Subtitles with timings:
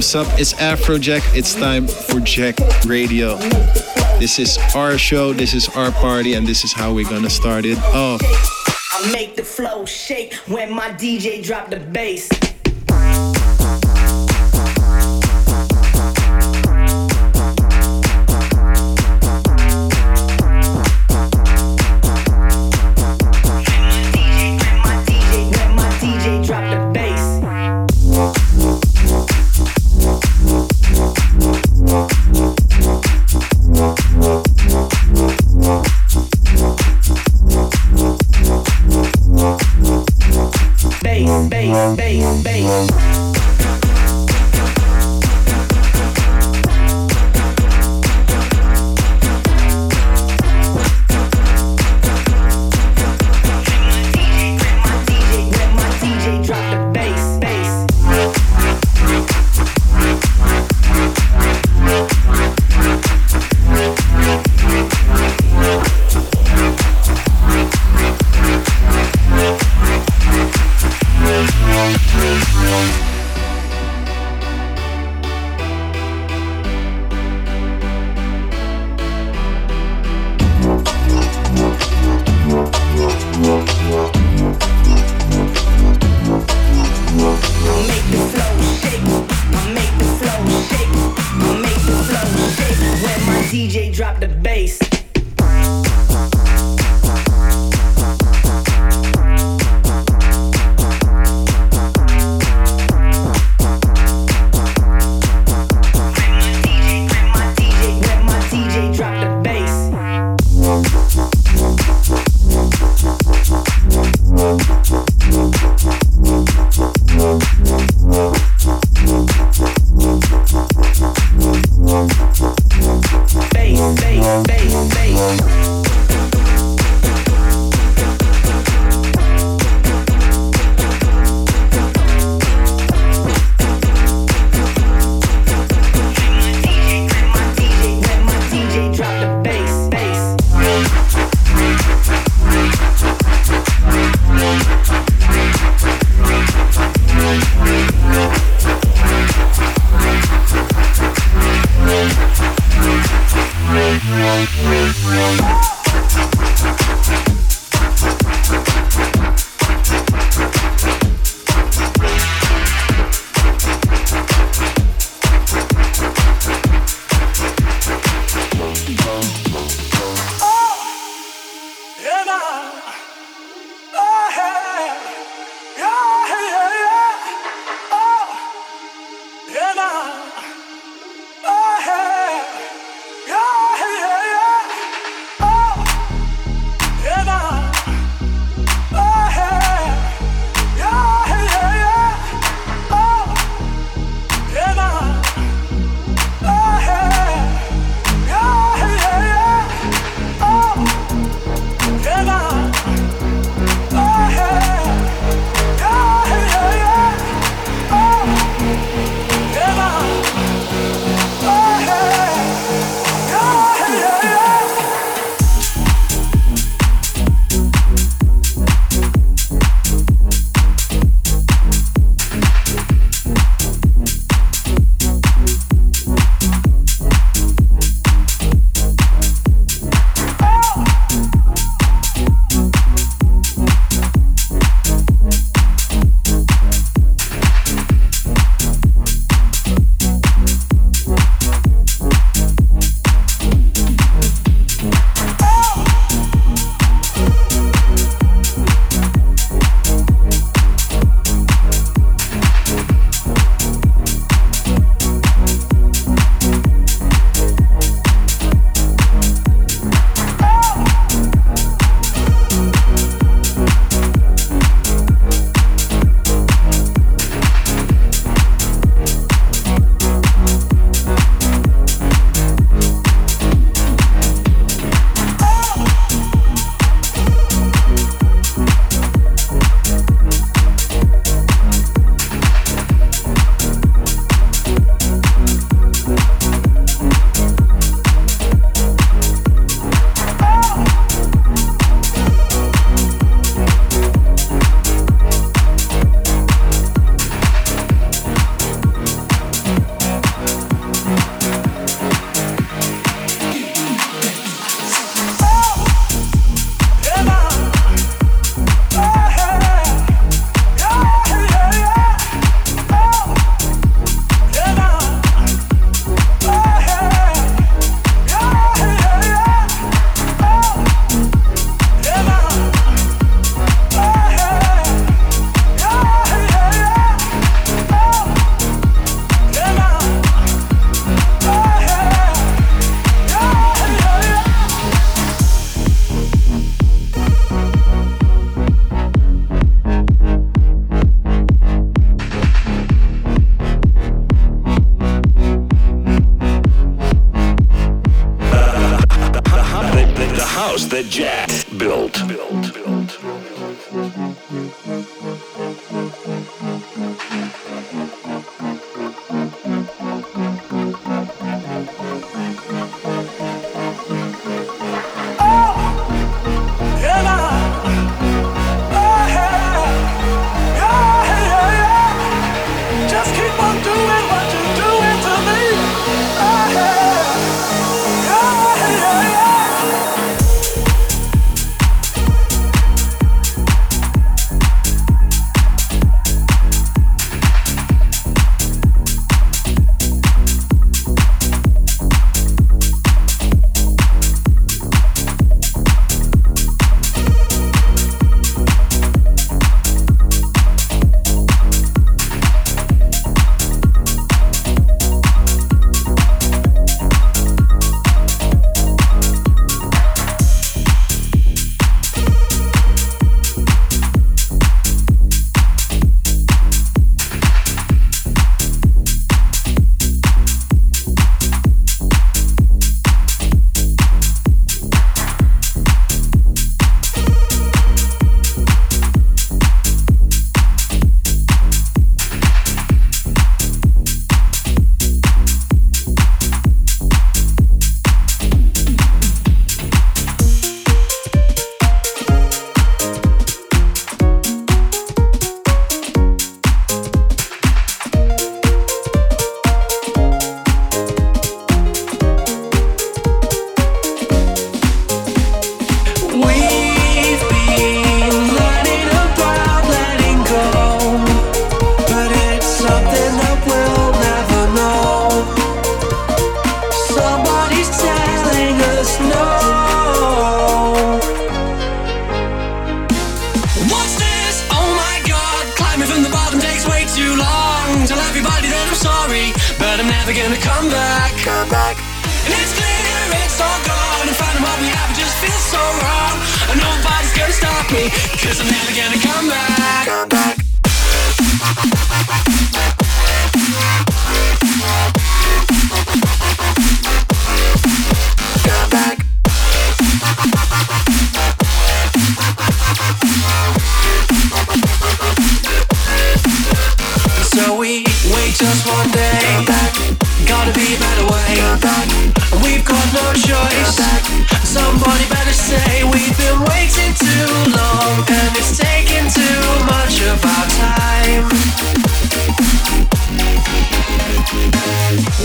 [0.00, 0.40] What's up?
[0.40, 1.20] It's Afrojack.
[1.36, 3.36] It's time for Jacked Radio.
[4.18, 7.66] This is our show, this is our party, and this is how we're gonna start
[7.66, 8.22] it off.
[8.92, 12.30] I make the flow shake when my DJ drop the bass.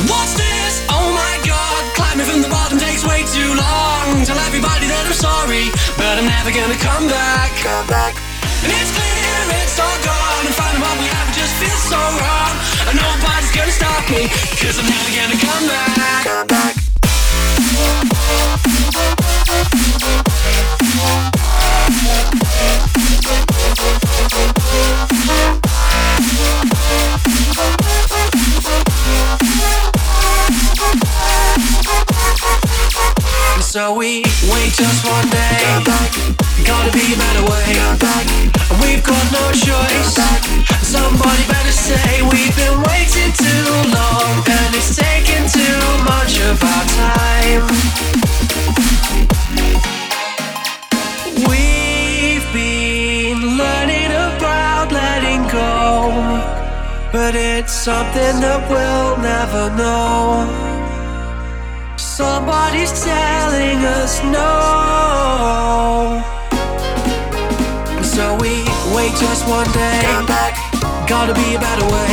[0.03, 0.83] What's this?
[0.91, 4.27] Oh my god, climbing from the bottom takes way too long.
[4.27, 7.55] Tell everybody that I'm sorry, but I'm never gonna come back.
[7.63, 8.19] Come back.
[8.67, 12.53] And it's clear it's all gone, and finding what we have just feels so wrong.
[12.91, 14.27] And nobody's gonna stop me,
[14.59, 16.27] cause I'm never gonna come back.
[16.27, 16.75] Come back.
[33.75, 35.84] So we wait just one day.
[36.63, 37.75] Gotta be a better way.
[38.79, 40.15] We've got no choice.
[40.79, 46.86] Somebody better say we've been waiting too long, and it's taking too much of our
[47.03, 47.67] time.
[51.50, 56.39] We've been learning about letting go,
[57.12, 60.75] but it's something that we'll never know.
[62.36, 64.51] Somebody's telling us no.
[68.04, 68.60] So we
[68.92, 70.04] wait just one day.
[71.08, 72.12] Gotta be a better way.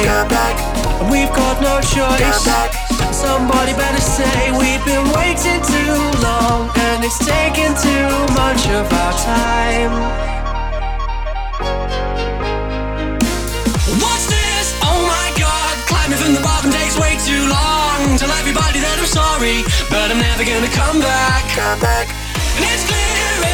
[1.11, 2.45] We've got no choice.
[2.47, 2.71] back
[3.13, 9.15] Somebody better say we've been waiting too long, and it's taking too much of our
[9.27, 9.93] time.
[13.99, 14.67] What's this?
[14.87, 17.72] Oh my god, climbing from the bottom takes way too long.
[18.13, 21.49] Tell everybody that I'm sorry, but I'm never gonna come back.
[21.57, 22.13] Come back.
[22.61, 23.01] And it's clear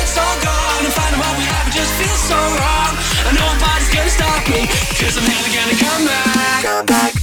[0.02, 2.92] it's all gone, and finding what we have just feels so wrong.
[3.30, 4.66] And nobody's gonna stop me,
[4.98, 6.62] cause I'm never gonna come back.
[6.66, 7.14] Come back.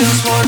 [0.00, 0.39] Just one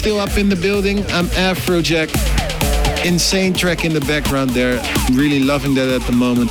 [0.00, 1.00] still up in the building.
[1.10, 2.08] I'm Afrojack.
[3.04, 4.82] Insane track in the background there.
[5.12, 6.50] Really loving that at the moment.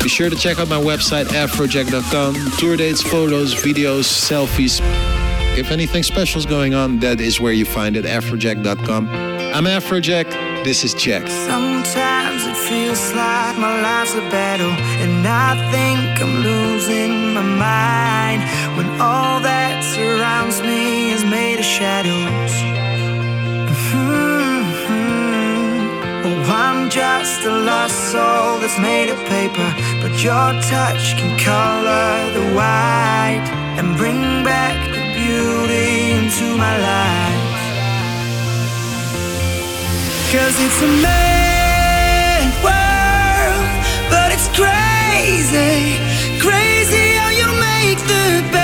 [0.00, 2.34] Be sure to check out my website, afrojack.com.
[2.56, 4.80] Tour dates, photos, videos, selfies.
[5.58, 9.08] If anything special is going on, that is where you find it, afrojack.com.
[9.08, 10.30] I'm Afrojack.
[10.62, 11.26] This is Jack.
[11.26, 14.70] Sometimes it feels like my life's a battle,
[15.02, 18.42] and I think I'm losing my mind
[18.76, 22.73] when all that surrounds me is made of shadows.
[26.94, 29.68] Just a lost soul that's made of paper,
[30.00, 33.44] but your touch can color the white
[33.78, 37.58] and bring back the beauty into my life.
[40.30, 43.66] Cause it's a mad world,
[44.08, 45.98] but it's crazy,
[46.38, 48.63] crazy how you make the bad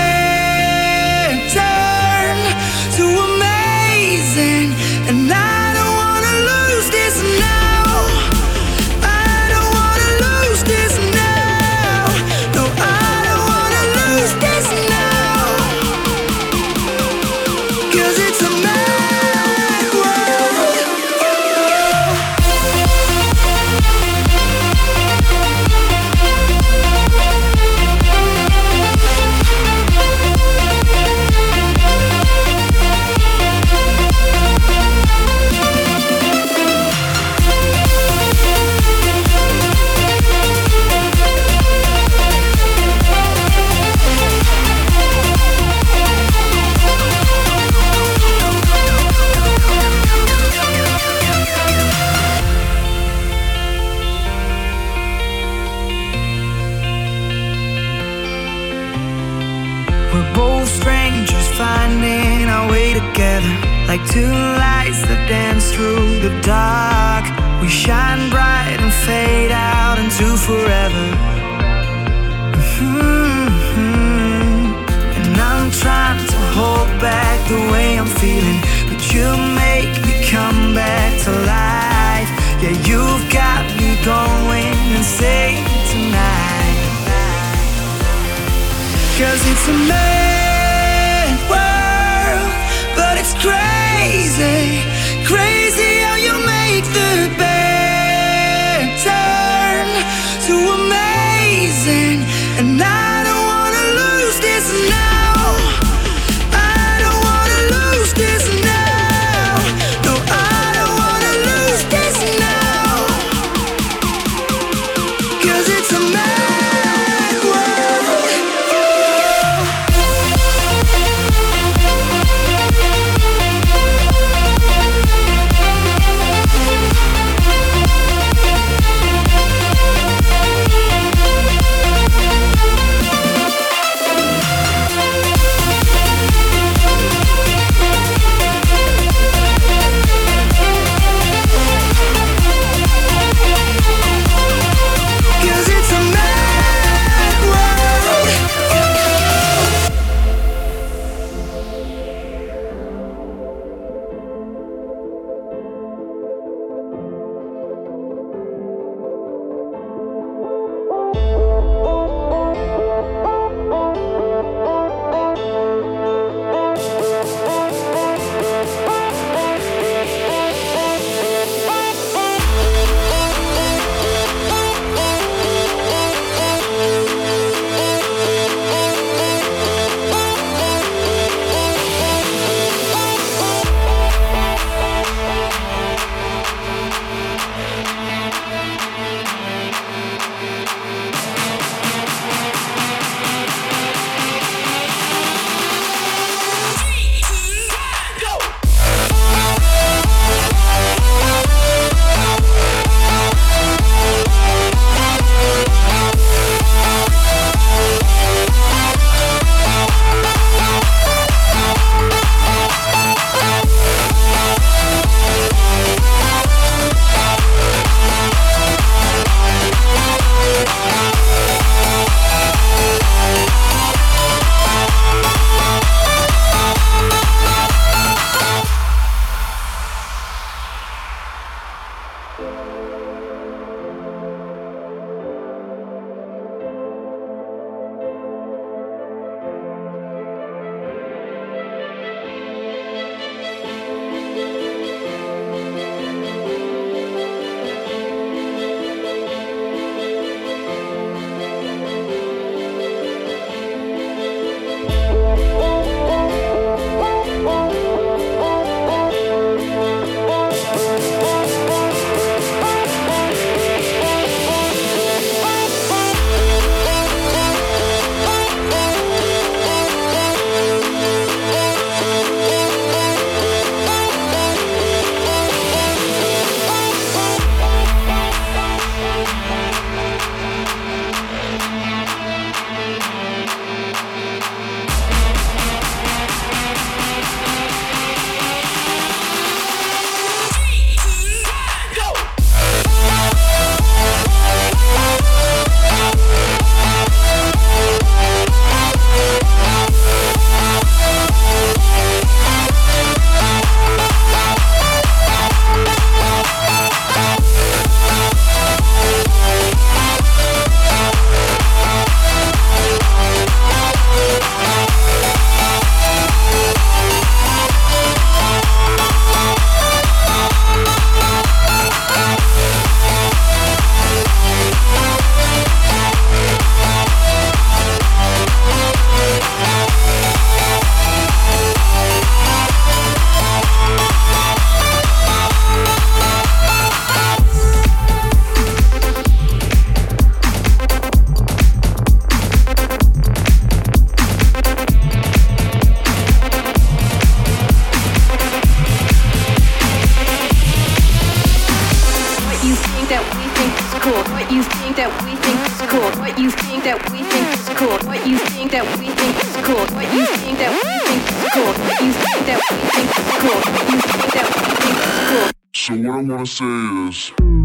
[354.50, 356.10] What you think that we think is cool.
[356.18, 357.94] What you think that we think is cool.
[358.02, 359.86] What you think that we think is cool.
[359.94, 361.70] What you think that we think is cool.
[361.70, 363.61] What you think that we think is cool.
[363.70, 365.51] What you think that we think is cool.
[365.72, 367.59] So what I wanna say is.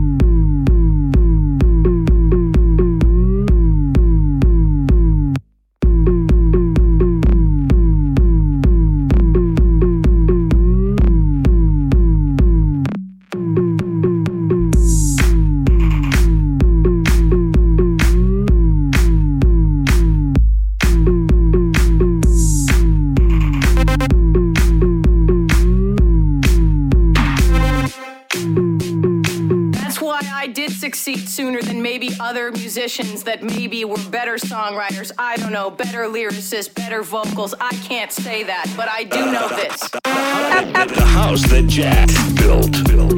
[32.75, 35.09] Musicians that maybe were better songwriters.
[35.17, 37.53] I don't know, better lyricists, better vocals.
[37.61, 39.79] I can't say that, but I do know this.
[39.89, 42.85] The house that Jack built.
[42.85, 43.14] built.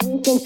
[0.00, 0.45] think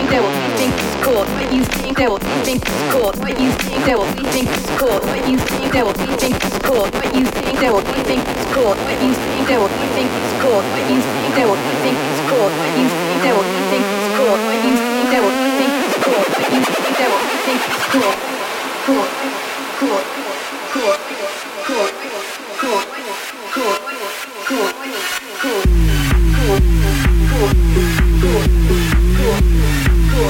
[0.09, 1.25] that we think is cool.
[1.25, 3.11] What you think that we think is cool.
[3.21, 4.97] What you think that we think is cool.
[5.03, 6.87] What you think that we think is cool.
[6.89, 8.71] What you think that we think is cool.
[8.81, 10.71] What you think that we think is cool.
[10.71, 12.49] What you think that we think is cool.
[12.49, 14.37] What you think that we think is cool.
[14.41, 16.23] What you think that we think is cool.
[16.31, 18.13] What you think that we think is cool.
[18.87, 19.05] Cool.
[19.77, 20.01] Cool.
[20.71, 20.95] Cool.
[21.67, 21.91] Cool.
[22.57, 22.81] Cool.
[23.51, 23.51] Cool.
[23.51, 23.81] Cool.
[27.31, 27.90] Cool.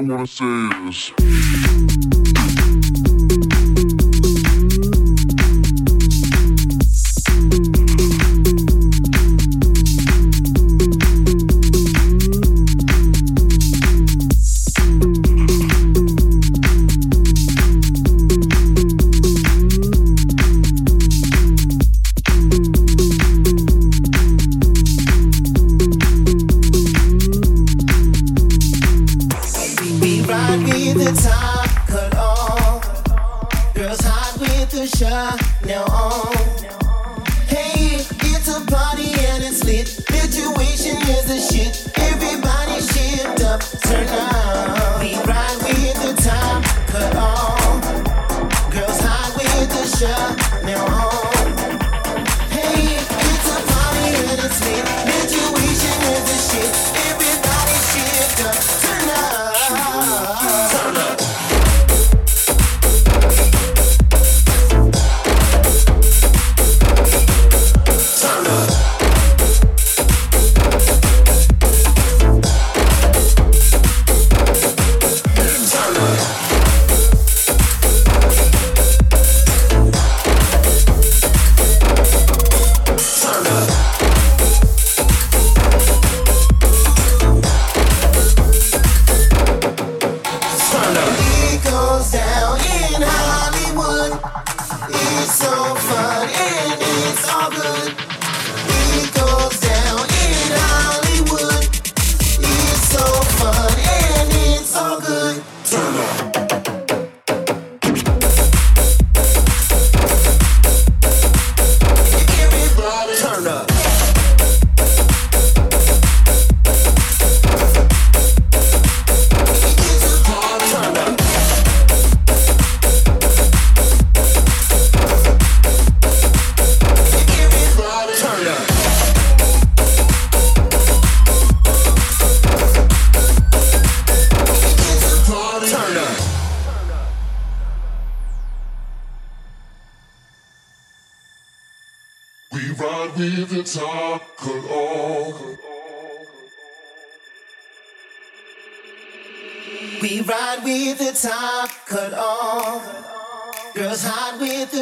[0.00, 0.46] I wanna say
[0.88, 2.29] is.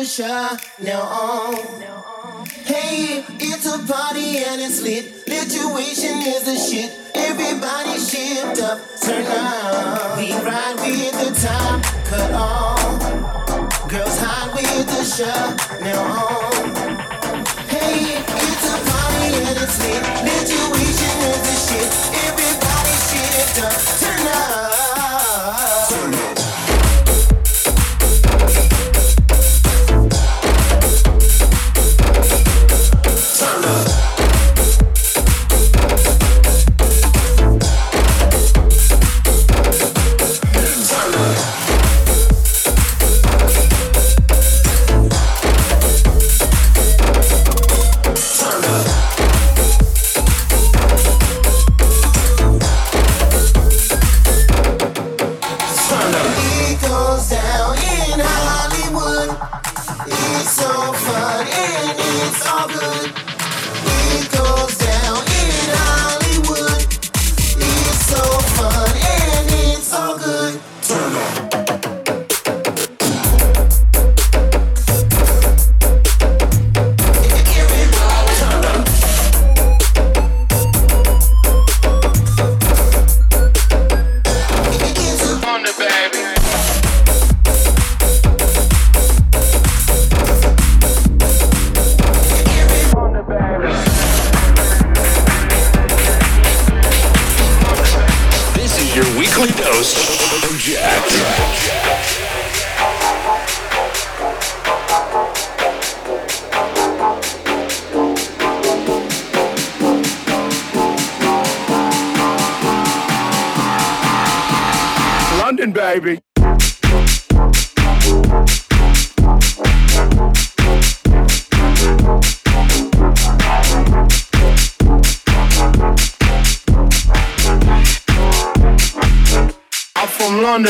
[0.09, 2.47] The Chanel on.
[2.65, 5.27] Hey, it's a party and it's lit.
[5.27, 6.91] Lituation is the shit.
[7.15, 10.17] Everybody shift up, turn up.
[10.17, 13.89] We ride with the top cut off.
[13.89, 16.55] Girls hide with the Chanel on.
[16.57, 20.03] Um, hey, it's a party and it's lit.
[20.25, 21.89] Lituation is the shit.
[22.25, 24.78] Everybody shift up, turn up.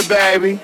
[0.07, 0.61] Baby.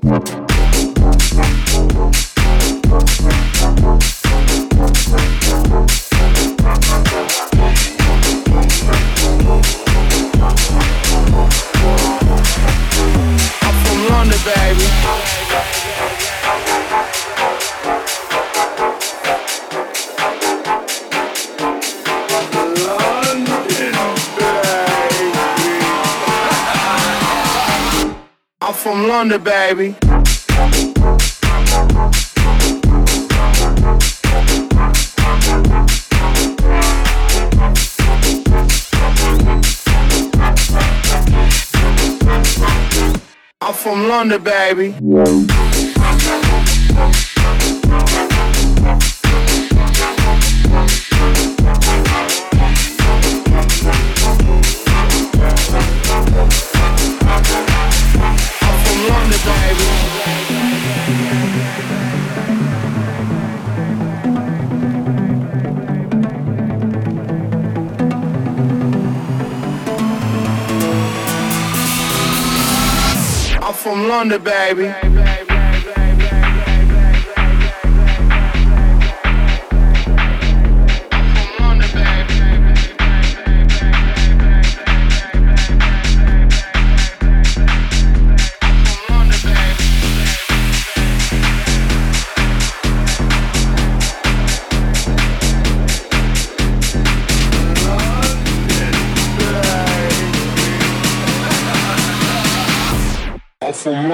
[29.45, 29.95] Baby.
[43.61, 45.53] I'm from London, baby.
[74.24, 75.43] London, baby.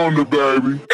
[0.01, 0.89] London, baby.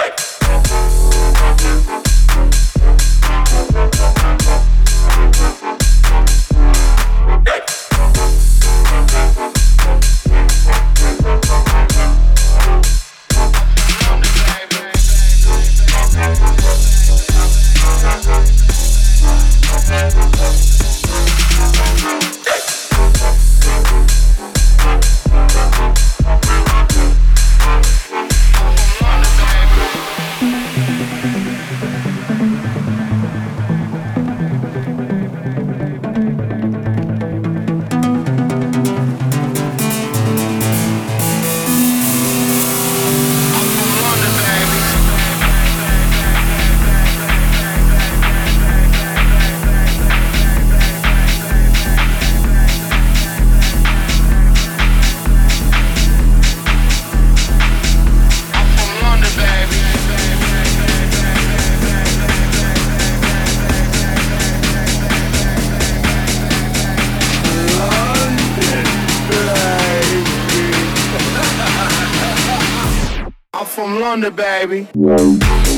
[73.86, 75.75] From London, baby.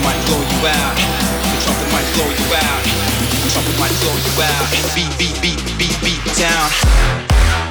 [0.00, 0.96] Trumpet might blow you out.
[0.96, 2.82] The trumpet might blow you out.
[3.44, 4.94] The trumpet might blow you out.
[4.94, 7.69] Beat, beat, beat, beat, beat down.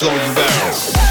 [0.00, 1.01] Blow you out.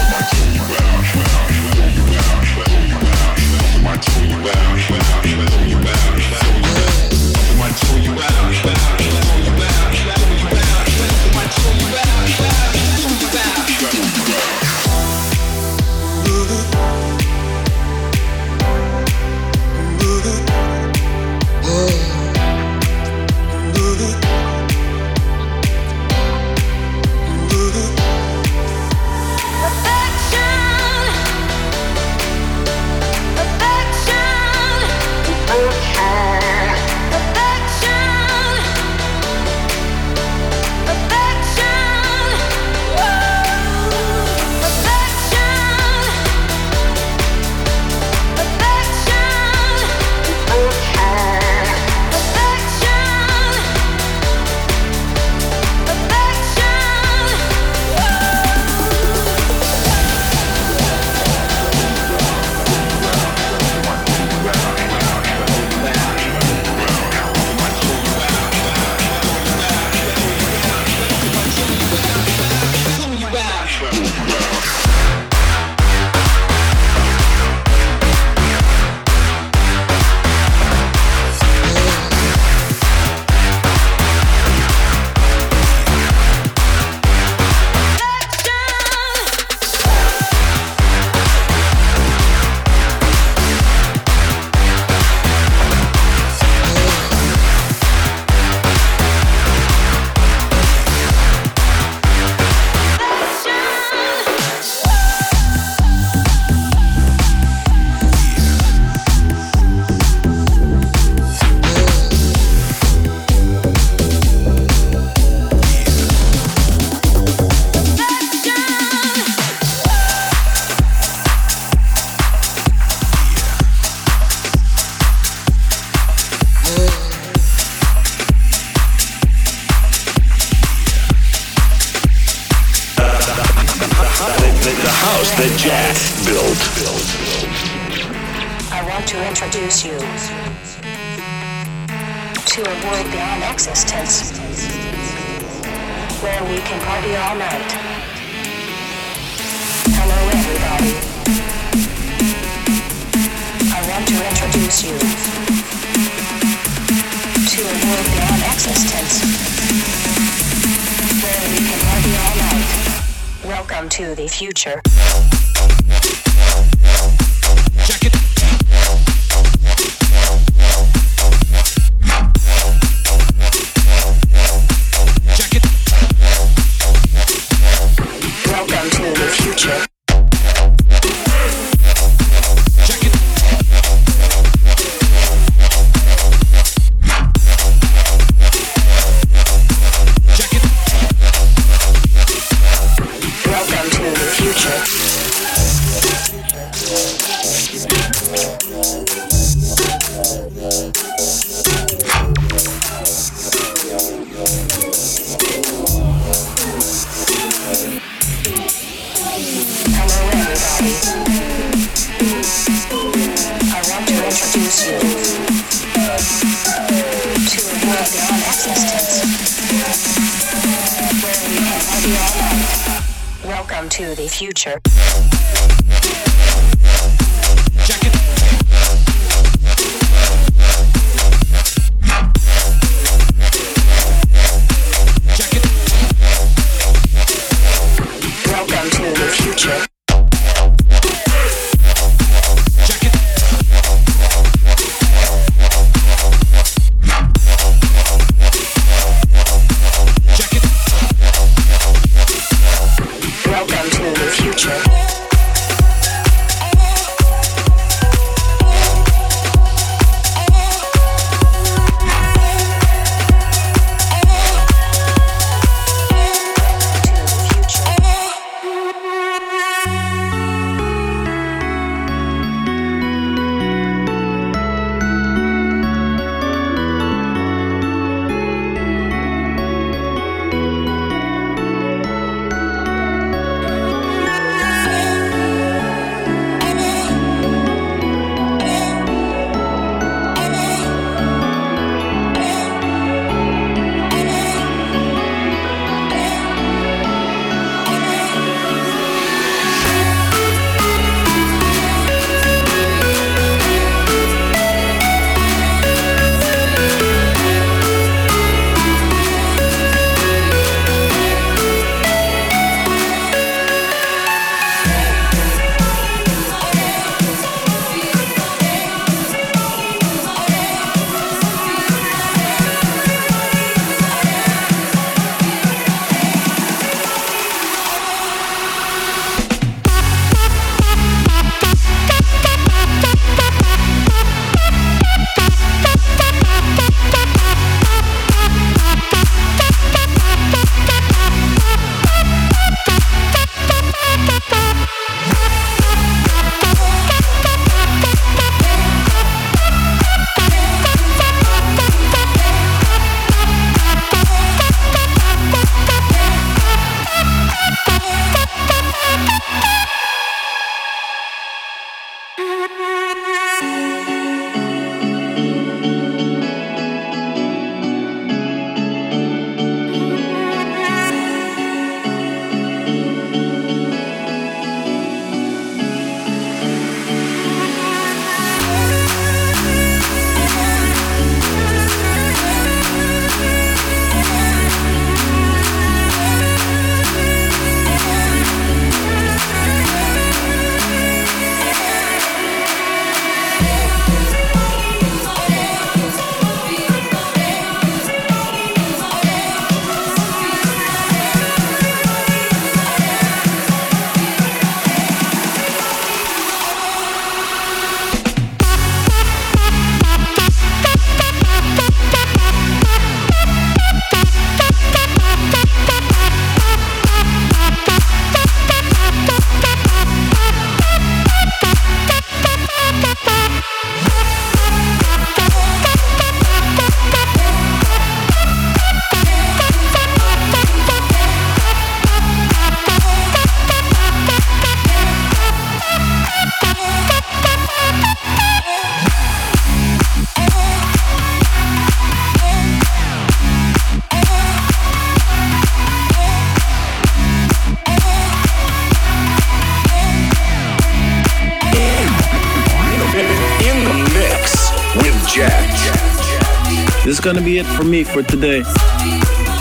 [457.52, 458.62] Be it for me for today.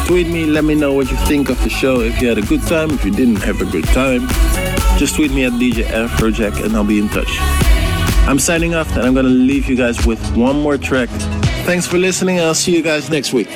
[0.08, 2.00] Tweet me, let me know what you think of the show.
[2.00, 4.30] If you had a good time, if you didn't have a good time,
[4.98, 7.28] just tweet me at DJ Afrojack and I'll be in touch.
[8.30, 11.10] I'm signing off and I'm gonna leave you guys with one more track.
[11.66, 12.40] Thanks for listening.
[12.40, 13.50] I'll see you guys next week.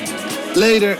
[0.54, 0.98] Later.